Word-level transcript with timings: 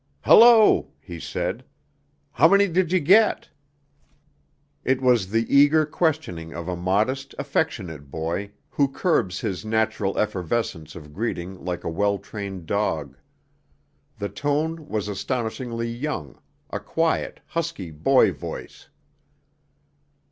"Hullo," 0.25 0.87
he 0.99 1.19
said. 1.19 1.63
"How 2.31 2.47
many 2.47 2.67
did 2.67 2.91
you 2.91 2.99
get?" 2.99 3.49
It 4.83 4.99
was 4.99 5.29
the 5.29 5.45
eager 5.55 5.85
questioning 5.85 6.53
of 6.55 6.67
a 6.67 6.75
modest, 6.75 7.35
affectionate 7.37 8.09
boy 8.09 8.49
who 8.71 8.87
curbs 8.91 9.41
his 9.41 9.63
natural 9.63 10.17
effervescence 10.17 10.95
of 10.95 11.13
greeting 11.13 11.63
like 11.63 11.83
a 11.83 11.89
well 11.89 12.17
trained 12.17 12.65
dog. 12.65 13.15
The 14.17 14.29
tone 14.29 14.87
was 14.87 15.07
astonishingly 15.07 15.89
young, 15.89 16.41
a 16.71 16.79
quiet, 16.79 17.39
husky 17.45 17.91
boy 17.91 18.31
voice. 18.31 18.89